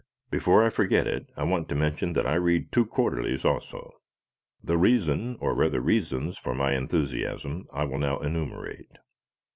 Before 0.31 0.63
I 0.65 0.71
forget 0.71 1.05
it 1.05 1.29
I 1.37 1.43
want 1.43 1.69
to 1.69 1.75
mention 1.75 2.13
that 2.13 2.25
I 2.25 2.33
read 2.33 2.71
two 2.71 2.87
quarterlies 2.87 3.45
also. 3.45 3.91
The 4.63 4.75
reason, 4.75 5.37
or 5.39 5.53
rather 5.53 5.79
reasons, 5.79 6.39
for 6.39 6.55
my 6.55 6.73
enthusiasm 6.73 7.67
I 7.71 7.83
will 7.83 7.99
now 7.99 8.17
enumerate. 8.17 8.97